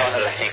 [0.00, 0.52] الرحمن الرحیم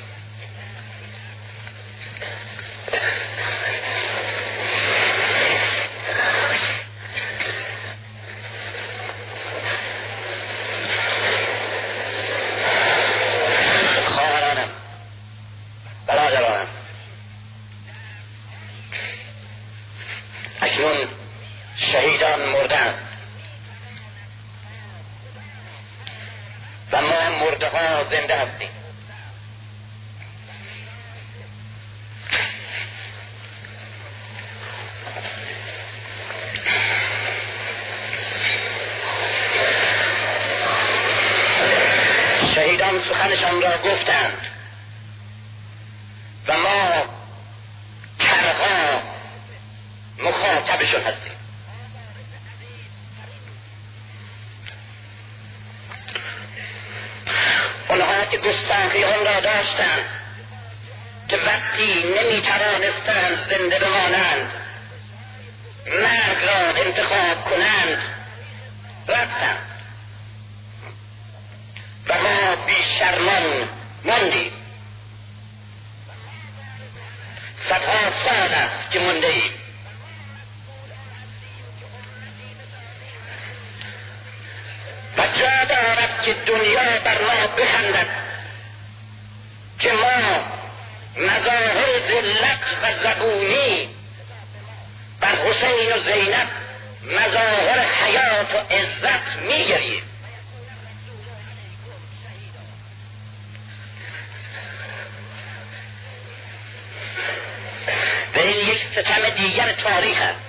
[109.88, 110.40] تاریخ است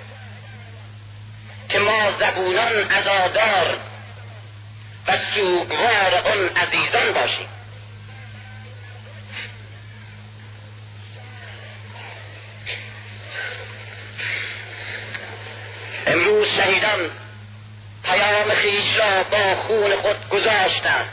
[1.68, 3.78] که ما زبونان ازادار
[5.08, 7.48] و سوگوار آن عزیزان باشیم.
[16.06, 17.10] امروز شهیدان
[18.04, 21.08] پیام خیش را با خون خود گذاشتند.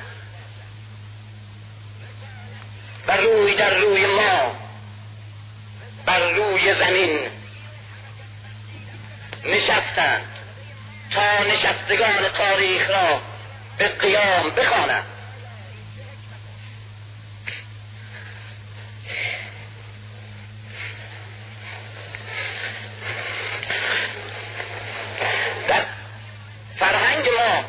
[3.07, 4.55] و روی در روی ما
[6.05, 7.36] بر روی زمین
[9.45, 10.25] نشستند
[11.11, 13.21] تا نشستگان تاریخ را
[13.77, 15.05] به قیام بخوانند.
[25.67, 25.85] در
[26.79, 27.65] فرهنگ ما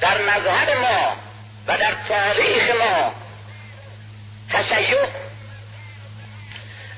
[0.00, 1.16] در مذهب ما
[1.66, 3.14] و در تاریخ ما
[4.50, 5.06] تشیع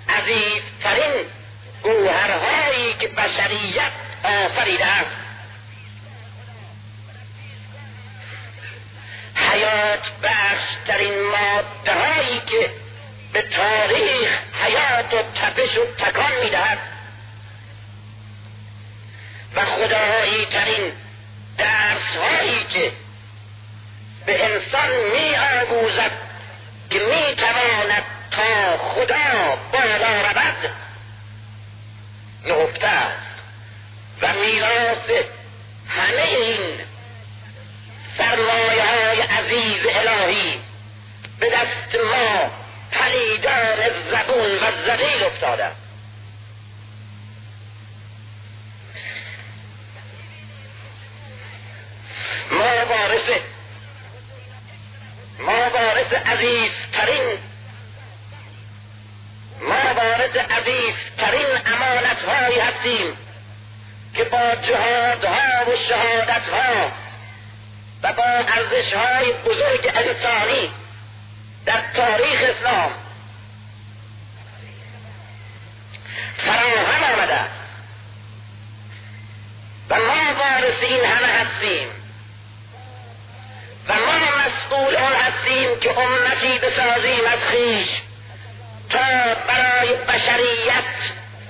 [0.08, 1.26] عزیزترین
[1.82, 2.65] گوهرهایی
[3.06, 3.92] که بشریت
[4.24, 4.86] آفریده.
[4.86, 5.10] است
[9.34, 12.70] حیات بخشترین ماده هایی که
[13.32, 16.78] به تاریخ حیات و تپش و تکان می‌دهد.
[19.54, 20.92] و خدایی ترین
[21.58, 22.92] درس هایی که
[24.26, 26.12] به انسان می آموزد
[26.90, 30.85] که می تواند تا خدا بالا رود.
[32.46, 33.26] نهفته است.
[34.22, 35.24] و میراث
[35.88, 36.80] همه این
[38.18, 40.60] سرمایه های عزیز الهی
[41.40, 42.50] به دست ما
[42.92, 43.76] پلیدار
[44.10, 45.70] زبون و زلیل افتاده.
[52.50, 53.40] ما وارث
[55.38, 57.38] ما وارث عزیزترین
[59.60, 63.16] ما وارث عزیزترین امانت هایی هستیم
[64.14, 66.92] که با جهادها و شهادتها
[68.02, 70.70] و با ارزش های بزرگ انسانی
[71.66, 72.90] در تاریخ اسلام
[76.36, 77.40] فراهم آمده
[79.90, 81.88] و ما وارث این همه هستیم.
[83.88, 87.88] و ما مسئول آن هستیم که امتی بسازیم از خیش.
[89.48, 90.84] برای بشریت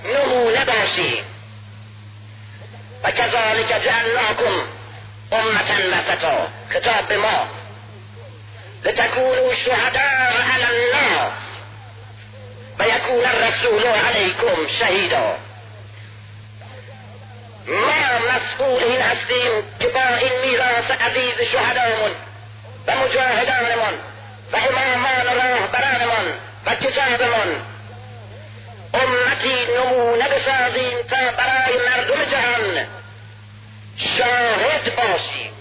[0.05, 1.23] نمونه باشیم
[3.03, 4.63] و کذالک جعلناکم
[5.31, 6.47] امتا وسطا.
[6.69, 7.47] خطاب به ما.
[8.83, 11.33] لتكونوا شهداء على الناس
[12.79, 15.35] و یکون الرسول علیکم شهیدا.
[17.67, 22.11] ما مسئول این هستیم که با این میراث عزیز شهدامون
[22.87, 23.93] و مجاهدانمان
[24.53, 25.16] و امامان
[26.81, 27.61] که جهدمان.
[28.93, 32.87] امتی نمونه بسازیم تا برای مردم جهان.
[34.17, 35.51] شاهد باشیم.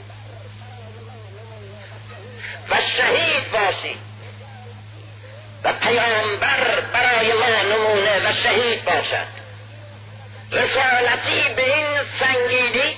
[2.70, 3.98] و شهید باشیم.
[5.64, 9.36] و پیامبر برای ما نمونه و شهید باشد.
[10.52, 11.86] رسالتی به این
[12.20, 12.96] سنگینی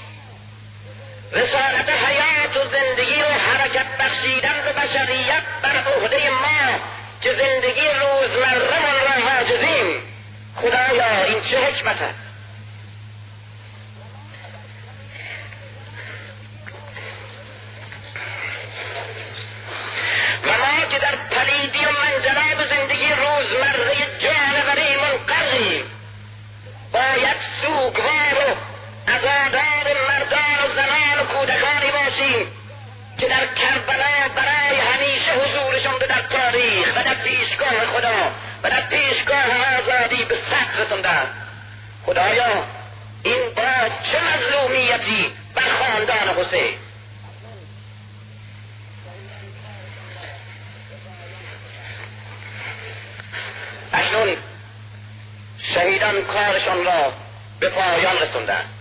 [1.32, 6.79] رسالت حیات و زندگی و حرکت بخشیدن به بشریت بر عهده ما
[7.20, 10.03] که زندگی روزمره من را عاجزیم
[10.56, 12.19] خدایا این چه حکمت است؟
[20.44, 25.85] و ما که در پلیدی و منجلاب زندگی روزمره جانوری منقریم
[26.93, 28.55] باید سوگوار و
[29.11, 32.47] عزادار مردان و زنان و کودکانی باشیم
[33.19, 34.68] که در کربلا برای
[35.38, 38.32] حضورشان به در تاریخ و در پیشگاه خدا
[38.62, 39.46] و در پیشگاه
[39.79, 41.32] آزادی به سقف رسانده است.
[42.06, 42.64] خدایا
[43.23, 46.76] این باز چه مظلومیتی بر خاندان حسین؟
[53.93, 54.37] اکنون
[55.75, 57.12] شهیدان کارشان را
[57.61, 58.78] به پایان رسوندند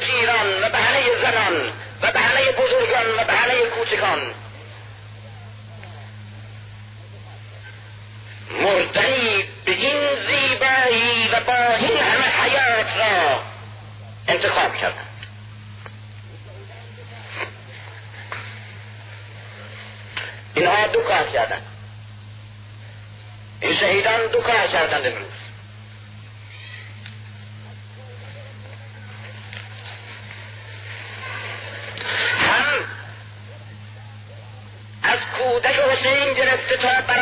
[0.00, 4.34] پیران و بهانه زنان و بهانه بزرگان و بهانه کوچکان.
[8.50, 9.96] مردنی به این
[10.28, 13.42] زیبایی و با این همه حیات را
[14.28, 15.06] انتخاب کردند
[20.54, 21.62] اینها دو کار کردند
[23.60, 25.25] این شهیدان دو کار کردند
[36.76, 37.15] to talk about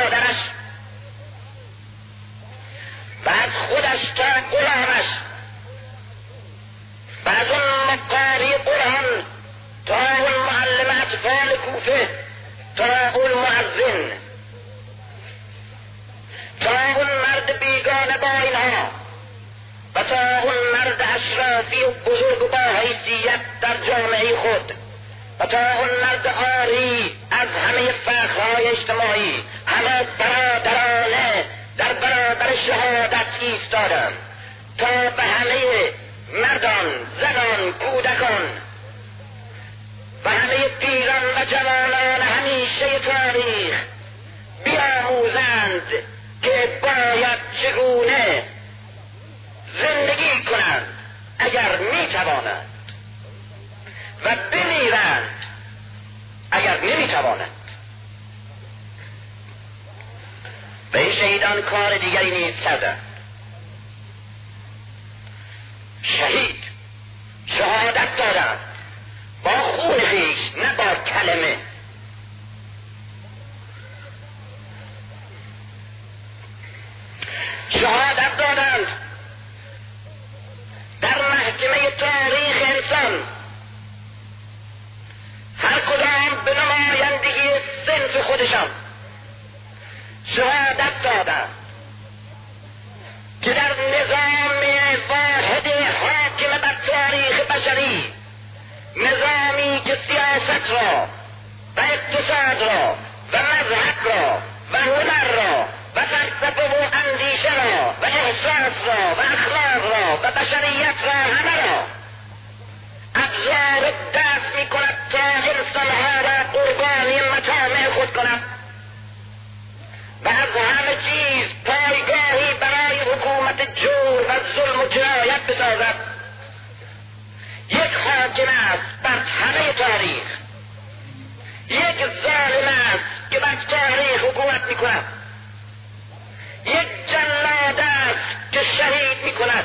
[136.66, 139.64] یک جلاد است که شهید می کند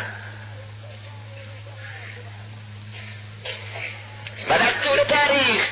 [4.50, 5.68] و در طول تاریخ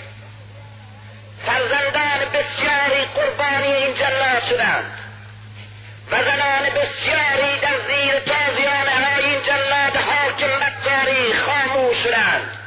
[1.46, 4.92] فرزندان بسیاری قربانی این جلاد شدند
[6.12, 12.58] و زنان بسیاری در زیر تازیانه های این جلاد حاکم بر تاریخ خاموش شدند.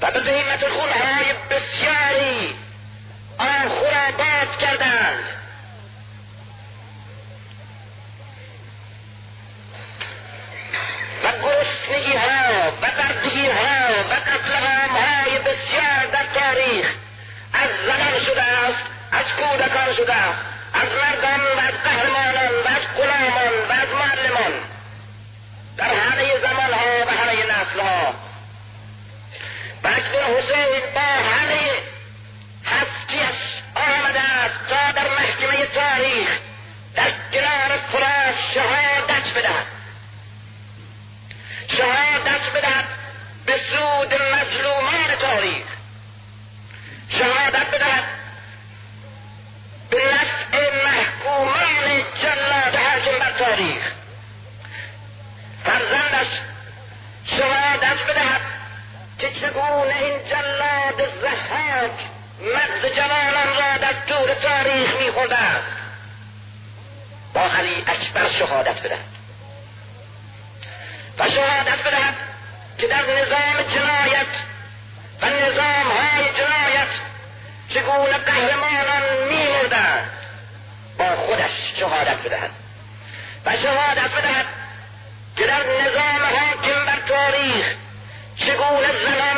[0.00, 2.54] و به قیمت خونهای بسیاری
[3.38, 3.68] آن
[20.06, 20.45] down.
[64.16, 65.72] طور تاریخ میخورده است
[67.34, 69.04] با علی اکبر شهادت بدهد
[71.18, 72.14] و شهادت بدهد
[72.78, 74.26] که در نظام جنایت
[75.22, 76.88] و نظام های جنایت
[77.68, 80.10] چگونه قهرمانان میمردند
[80.98, 82.50] با خودش شهادت بدهد.
[83.46, 84.46] و شهادت بدهد
[85.36, 87.74] که در نظام حاکم بر تاریخ
[88.36, 89.36] چگونه زنان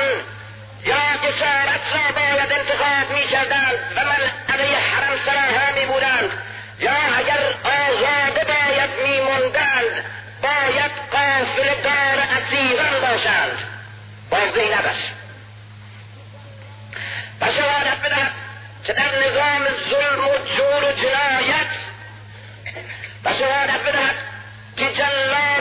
[0.85, 6.31] یا جسارت را باید انتخاب می کردند و من علیه حرم سراها می بودند
[6.81, 10.05] یا اگر آزاده باید می موندند
[10.43, 13.59] باید قافل دار اسیران باشند.
[14.31, 14.99] با زینبش
[17.41, 18.33] و شهادت بدهد
[18.85, 21.71] که در نظام ظلم و جور و جنایت
[23.25, 24.15] و شهادت بدهد
[24.77, 25.58] که جلاد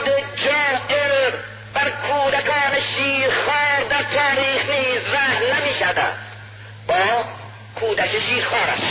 [7.76, 8.82] کودک شیرخوارش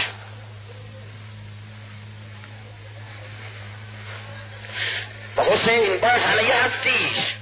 [5.36, 7.34] و حسین با همه هستیش.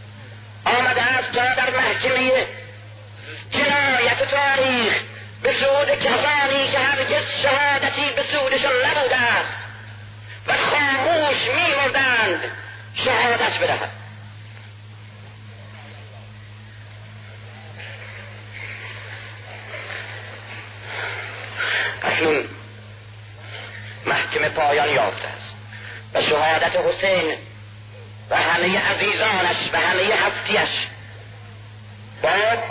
[0.64, 2.47] آمده است تا در محکمه
[3.50, 4.94] جنایت تاریخ
[5.42, 9.56] به سود کسانی که هرگز شهادتی به سودشان نبوده است.
[10.47, 12.40] و خاموش میمردند.
[12.94, 14.03] شهادت بدهد.
[22.02, 22.44] اکنون
[24.06, 25.54] محکمه پایان یافته است.
[26.14, 27.37] و شهادت حسین
[28.30, 30.87] و همه عزیزانش و همه هفتیش
[32.23, 32.30] با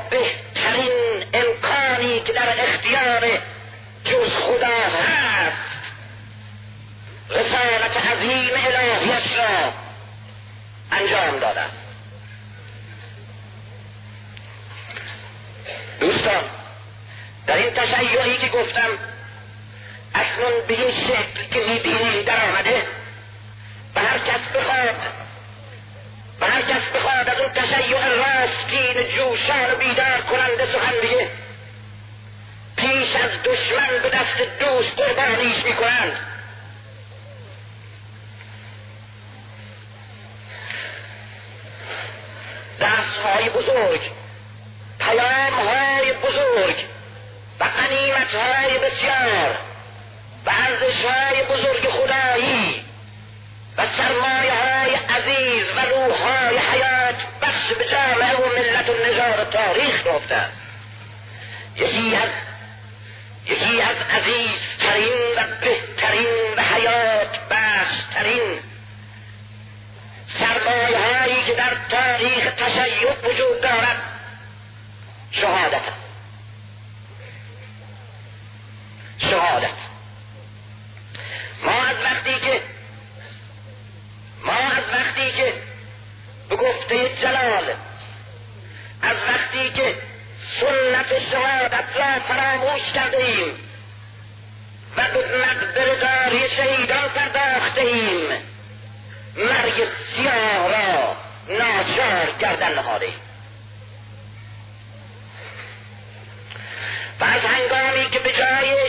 [0.09, 3.39] بهترین امکانی که در اختیار
[4.05, 5.73] جز خدا هست.
[7.29, 9.73] رسالت عظیم الهیش را
[10.91, 11.69] انجام دادن.
[16.00, 16.43] دوستان
[17.47, 18.89] در این تشیعی که گفتم
[20.15, 22.83] اکنون به این شکل که می‌بینیم در آمده
[23.95, 24.95] و هر کس بخواد
[26.41, 31.27] و هر کس بخواد از اون تشیع راستین جوشان و بیدار کننده سخن بگه.
[32.77, 36.17] پیش از دشمن به دست دوست قربانیش می‌کنند.
[42.81, 44.01] دستهای بزرگ
[45.00, 46.92] پیامهای بزرگ
[47.60, 49.57] و قنیمتهای بسیار
[50.45, 52.86] و ارزشهای بزرگ خدایی
[53.77, 58.93] و سرمایه های عزیز و روح های حیات بخش به جامعه و ملت و
[59.41, 60.57] و تاریخ گفته است.
[61.75, 62.29] یکی از
[63.45, 68.60] یکی از عزیزترین و بهترین و حیات بخشترین
[70.39, 73.98] سرمایه هایی که در تاریخ تشیع وجود دارد
[75.31, 76.02] شهادت است.
[79.30, 79.94] شهادت.
[81.63, 82.62] ما از وقتی که
[84.46, 85.53] ما از وقتی که
[86.50, 87.74] به گفته جلال
[89.01, 89.96] از وقتی که
[90.60, 93.53] سنت شهادت را فراموش کرده ایم
[94.98, 98.30] و به مقدر داری شهیدان پرداخته ایم
[99.36, 101.15] مرگ سیاه را
[101.50, 103.10] ناچار کردن نهاده
[107.20, 108.82] پس و از هنگامی که به جای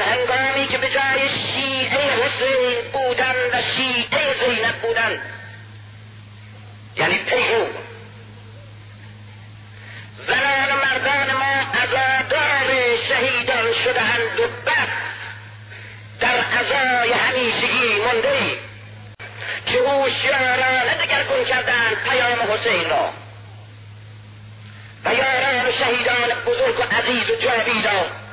[0.00, 5.20] هنگامی که به جای شیعه حسین بودن و شیعه زینب بودن.
[6.96, 7.66] یعنی پیرو
[10.26, 14.88] زنان و مردان ما عزادار شهیدان شده اند و بس
[16.20, 18.58] در عزای همیشگی مانده
[19.66, 23.12] که او شیاران دگرگون کردند پیام حسین را.
[25.04, 28.25] و یاران شهیدان بزرگ و عزیز و جاویدان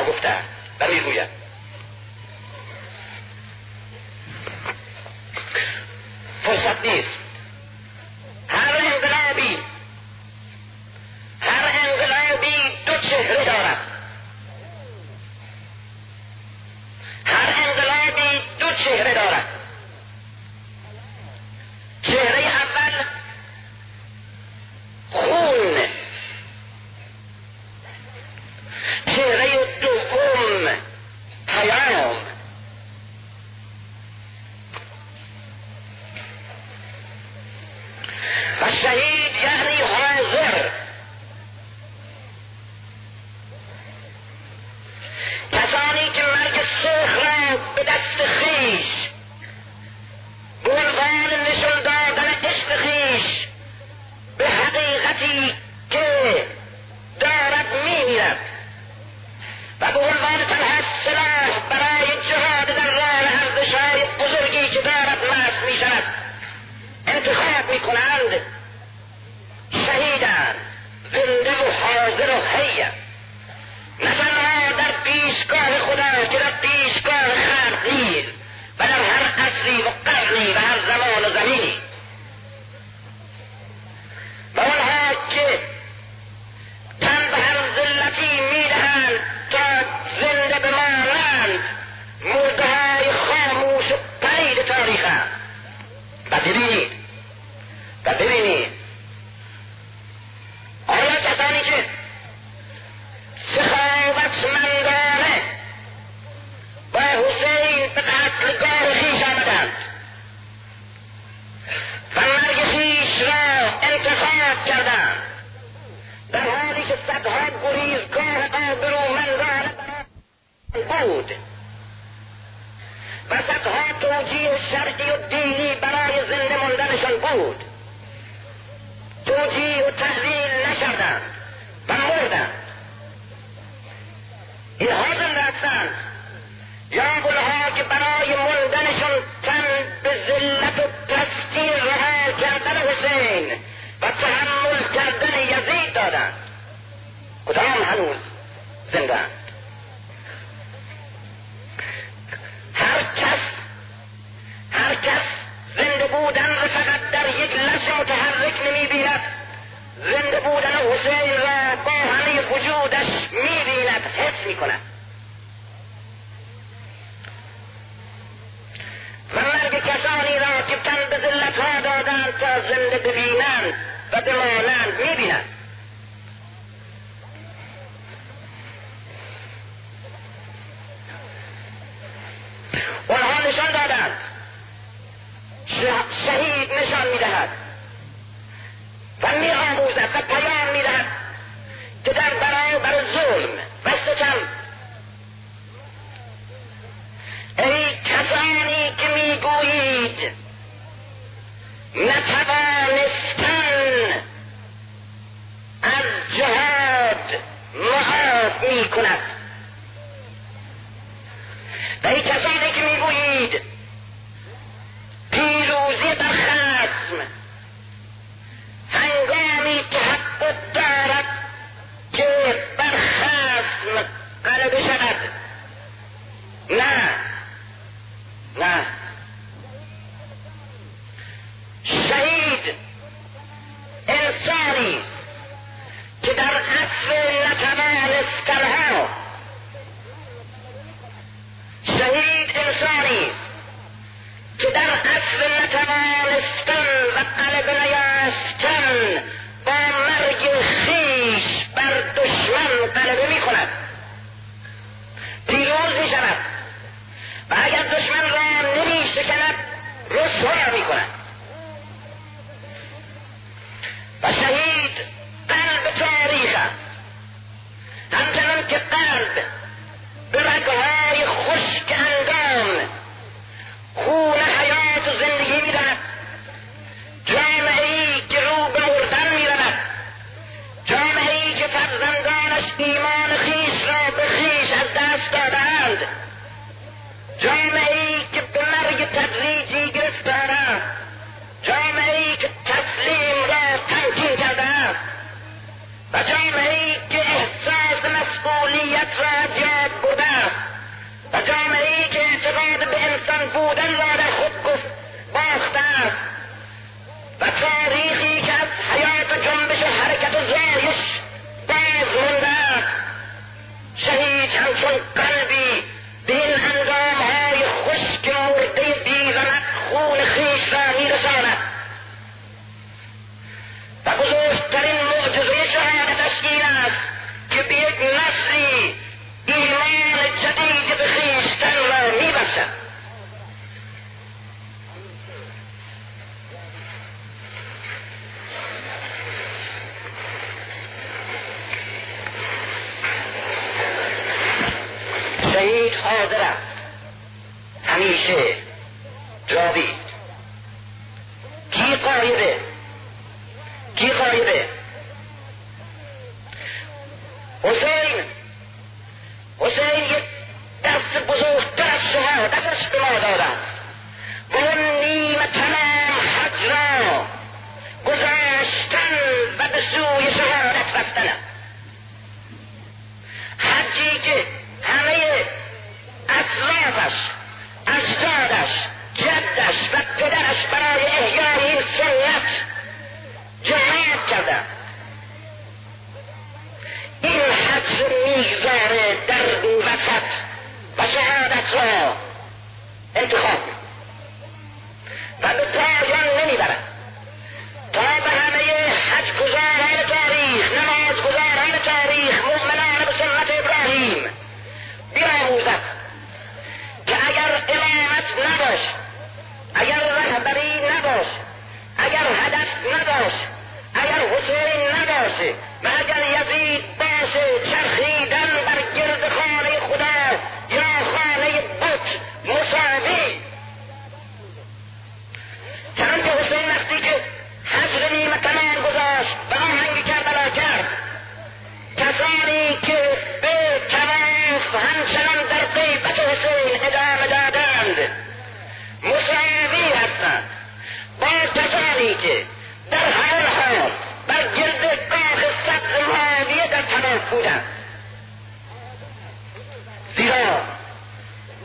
[0.00, 0.42] ما گفتن
[0.78, 1.28] برای رویم
[6.42, 7.19] فرصت نیست.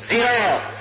[0.07, 0.74] sino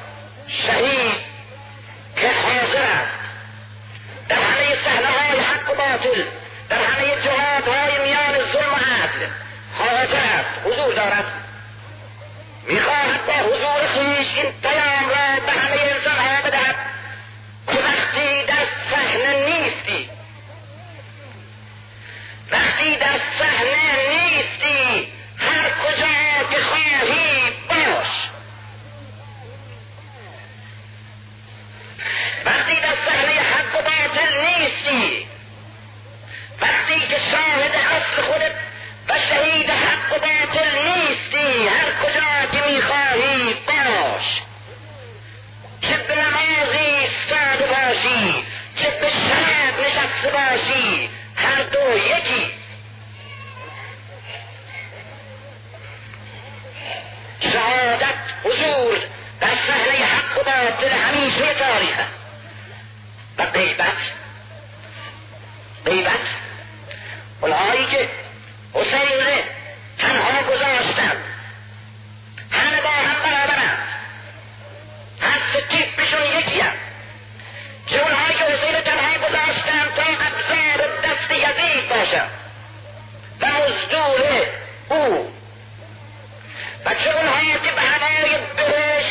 [86.85, 88.41] فتشوفهم هيك بحبايب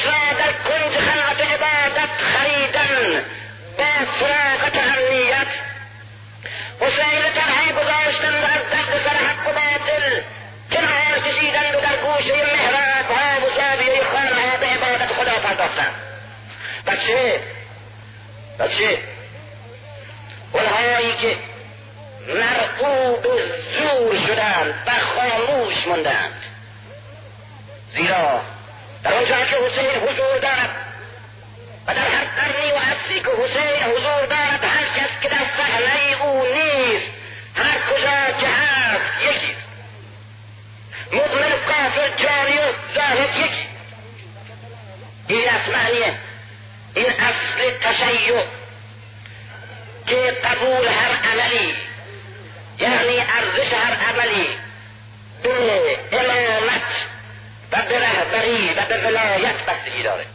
[0.03, 3.23] شرادك كنت خلعت عبادك خريدا.
[3.79, 5.47] بفراغة عميات
[6.81, 10.23] وسائل ترحيب داش تنبردك بصرح قباتل
[10.71, 15.91] تنعير تشيدا بدرقوش المهرات وهذا سابي يقال هذا عبادة خدا فردفتا
[29.73, 30.69] حسين حضور دارت.
[31.87, 34.63] بدل هتقرني وأسيك حسين حضور دارت.
[34.63, 37.07] هر کس که در صحنه أو نیست
[37.55, 39.55] هر کجا که هست یکی.
[41.11, 43.67] مؤمن کافر جاری و زاهد یکی.
[45.27, 46.13] این از معنیه.
[46.95, 48.41] این اصل تشیع.
[58.97, 60.25] به ولایت بستگی داره.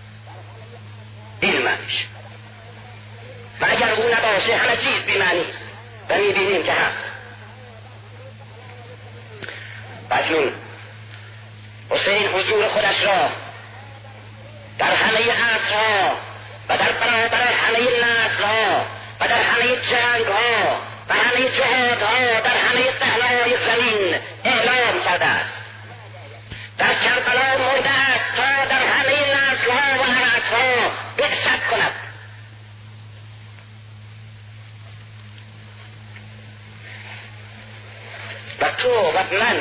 [1.41, 2.07] این معنیش.
[3.61, 5.45] و اگر او نباشه همه چیز بیمعنی
[6.09, 7.09] و می‌بینیم که هست.
[10.11, 10.53] بجنون
[11.91, 13.31] حسین حضور خودش را
[14.79, 16.08] در همه اطراف
[38.79, 39.61] تو و من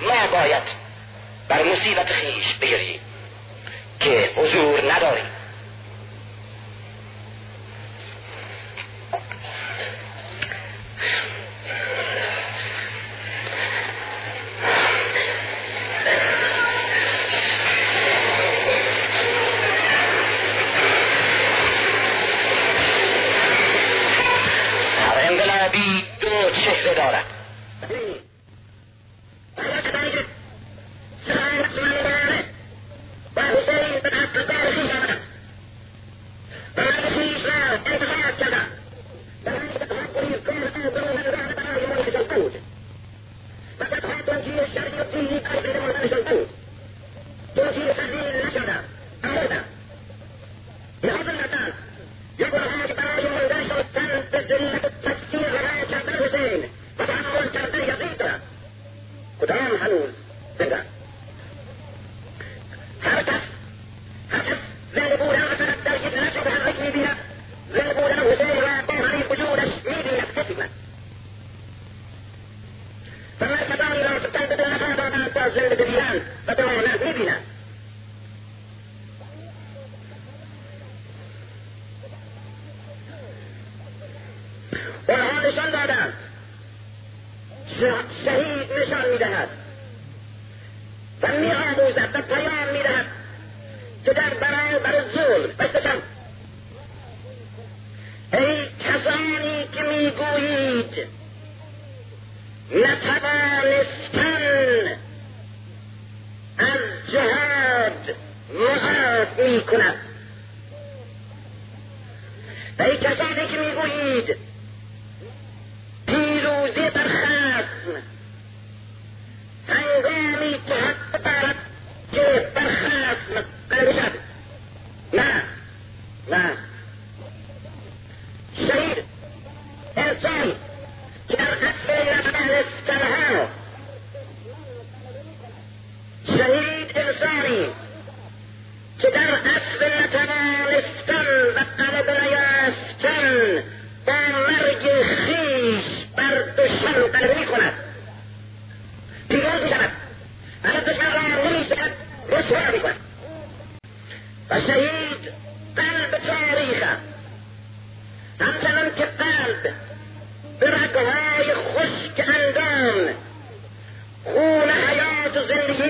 [0.00, 0.62] ما باید
[1.48, 3.00] بر مصیبت خیش بگیریم
[4.00, 5.29] که حضور نداریم.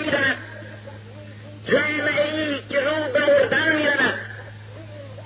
[0.01, 0.13] می
[1.67, 3.85] جامعه ای که رو به مردن می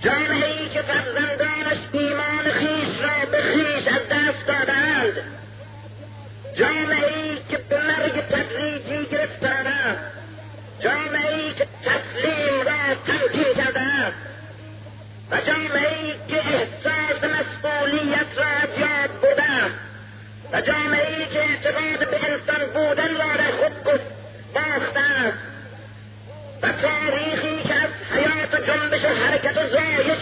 [0.00, 5.16] جامعه ای که فرزندانش ایمان خیش را به خیش از دست دادند
[6.54, 9.98] جامعه ای که به مرگ تدریجی گرفتند
[10.80, 14.16] جامعه ای که تسلیم را تلقی کرده است
[15.30, 19.44] و جامعه ای که احساس مسئولیت را از یاد برده
[20.52, 23.43] و جامعه ای که اعتقاد به انسان بودن را
[26.64, 30.18] و تاریخی که از حیات و جنبش و حرکت و زایش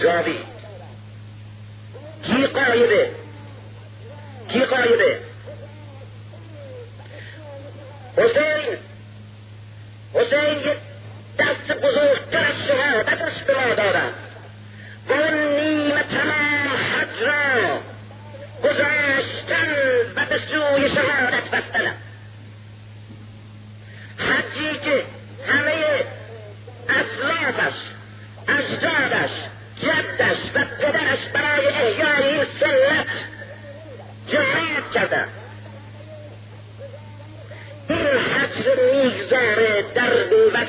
[0.00, 0.30] 抓的，
[2.24, 3.09] 一个月的。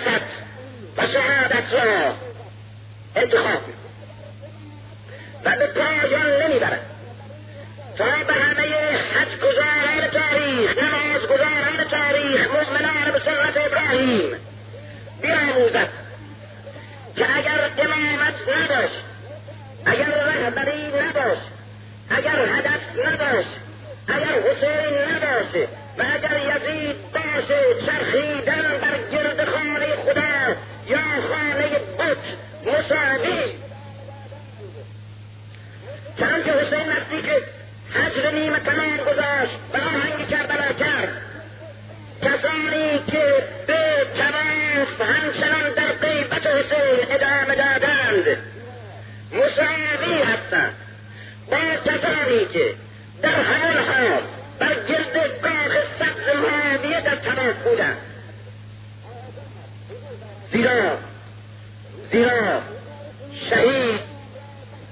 [0.05, 0.30] that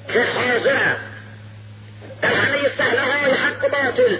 [0.09, 0.97] نحن هنا
[2.23, 4.19] العمل السهل هو الحق باطل.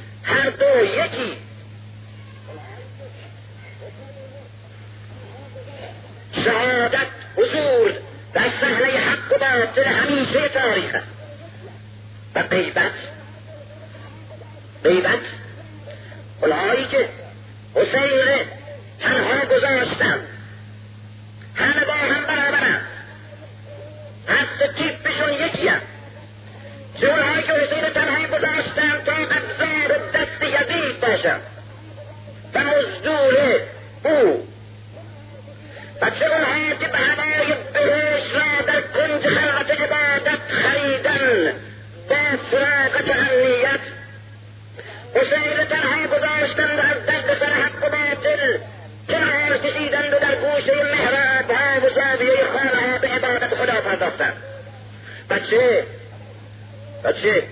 [57.03, 57.43] بچه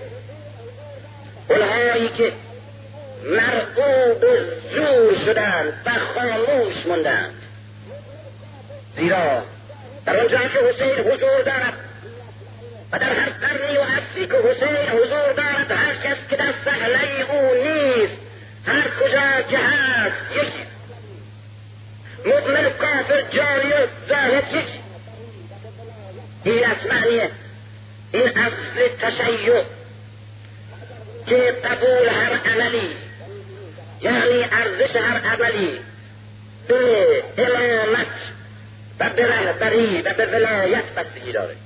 [40.20, 41.56] به ولایت بستگی داره.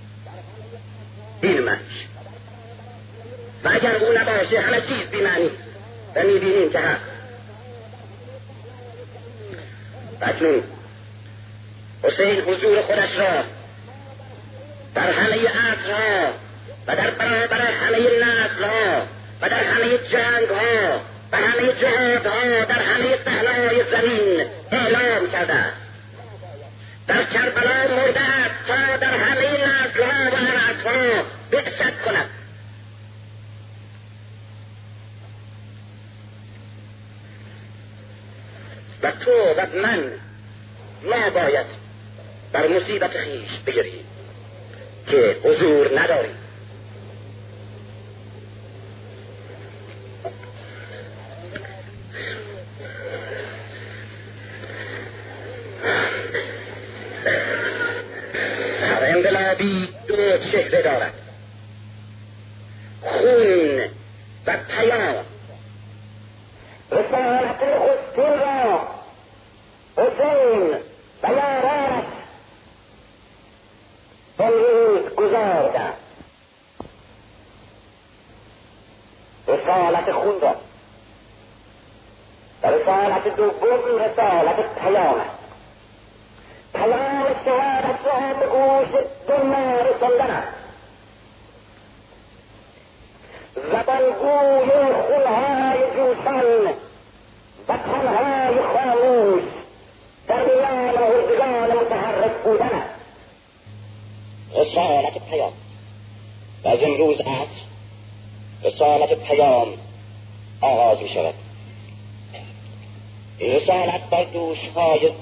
[1.42, 1.78] این مرش
[3.64, 5.50] و اگر او نباشه همه چیز بیمعنی
[6.16, 7.04] و می‌بینیم که هست.
[10.20, 10.62] بکنون
[12.02, 13.44] حسین حضور خودش را
[14.94, 16.32] در همه عصرها
[16.86, 19.02] و در برابر همه نسلها
[19.40, 20.53] و در همه جنگ
[31.64, 32.26] دقت کنم.
[39.02, 40.12] و تو و من
[41.10, 41.66] نباید
[42.52, 44.04] بر مصیبت خیش بگیریم
[45.06, 46.36] که حضور نداریم
[59.02, 60.16] انقلابی دو
[60.52, 61.23] چهره دارد.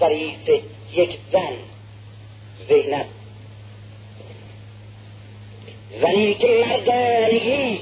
[0.00, 0.62] رئیس
[0.92, 1.52] یک زن
[2.68, 3.06] زینب.
[6.00, 7.80] زنی که مردانگی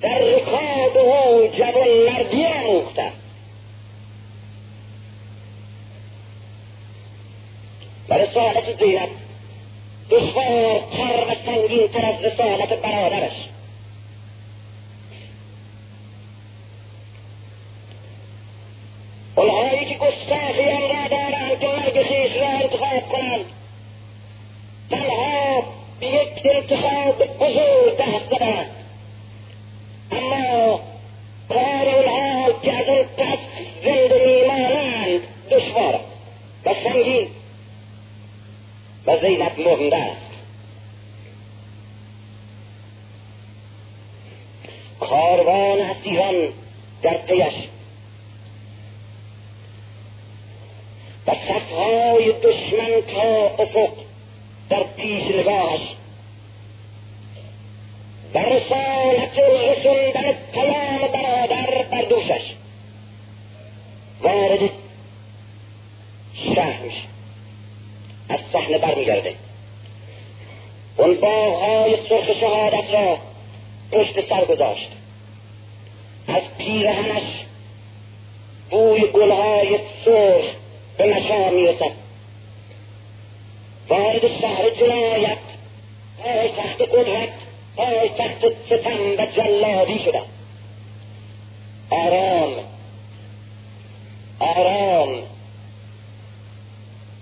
[0.00, 3.12] در رکاب او جوان مردی آموخته
[8.08, 9.08] برای سالت زینب
[10.10, 13.45] دشوار تر و سنگینتر از رسالت برادرش.
[87.76, 90.22] پایتخت ستم و جلادی شدن
[91.90, 92.52] آرام.
[94.38, 95.08] آرام.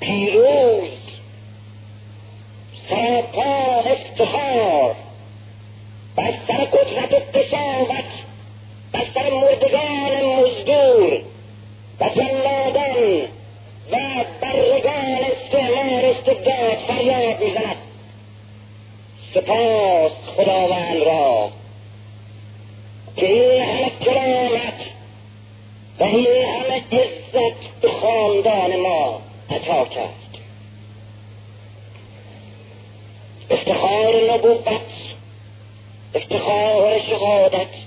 [0.00, 0.90] پیروز.
[2.88, 4.94] سراپا افتخار.
[6.16, 8.04] بر سر قدرت و قصاوت
[8.92, 11.20] بر سر مردگان مزدور
[12.00, 13.20] و جلادان
[13.92, 17.76] و برگان استعمار استبداد فریاد می‌زند.
[19.34, 20.12] سپاس.
[20.36, 21.50] خداوند را.
[23.16, 24.80] که این همه کرامت
[26.00, 29.20] و این همه عزت به خاندان ما
[29.50, 30.14] عطا کرد.
[33.50, 34.80] افتخار نبوت
[36.14, 37.83] افتخار شهادت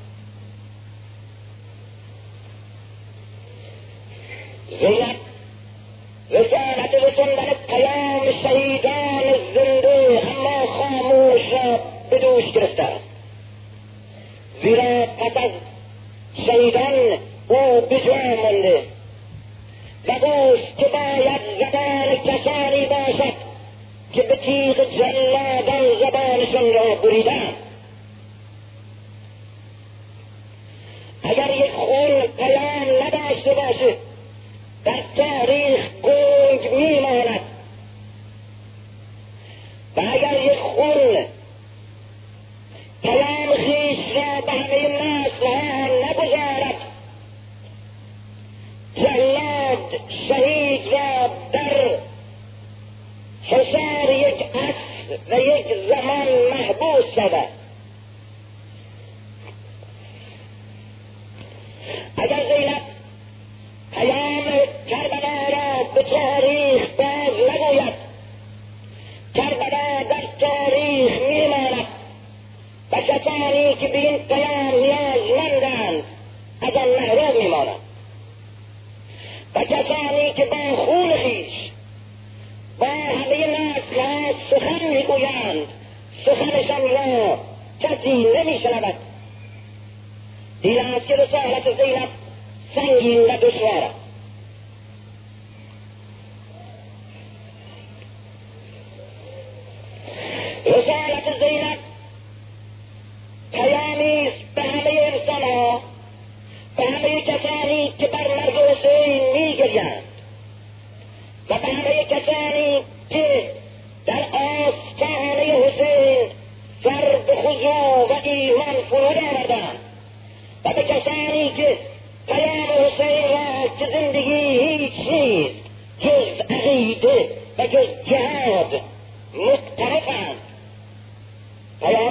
[57.18, 57.47] Baba.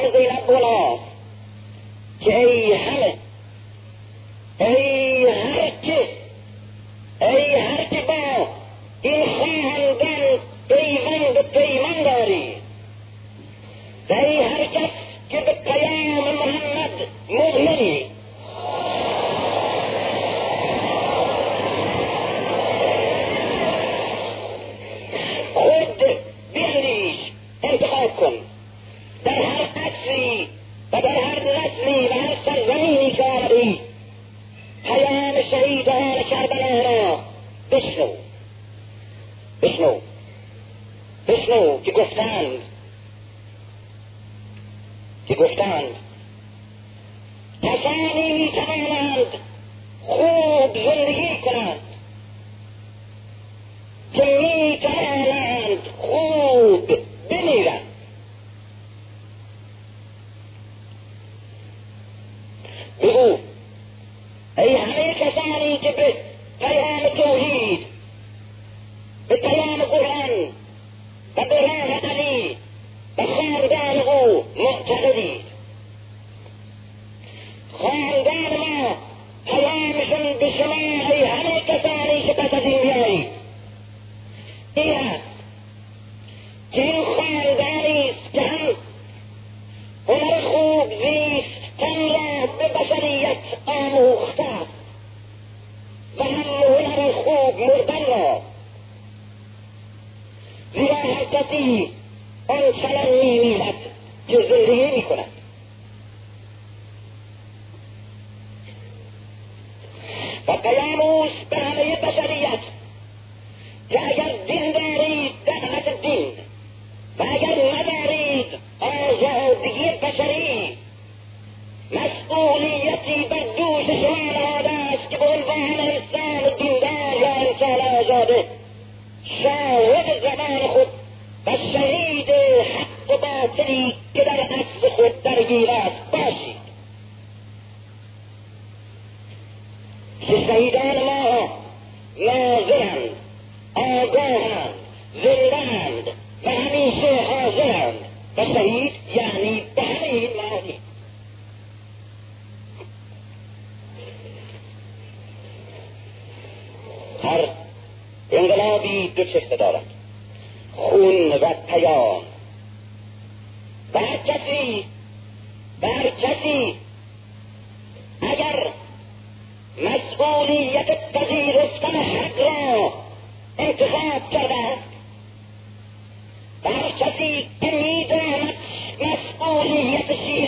[0.07, 1.13] did they not go off
[2.23, 3.16] to
[90.09, 93.37] ومرغوب ليستملى ببشرية
[93.67, 94.67] قامه اختار
[96.19, 97.57] فهمه المرغوب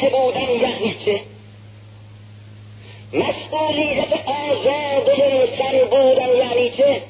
[0.00, 1.20] مسئولیت بودن یعنی چه
[3.12, 7.02] مسئولیت آزاده سر بودن یعنی چه